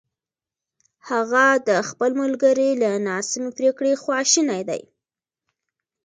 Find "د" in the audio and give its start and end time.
1.69-1.69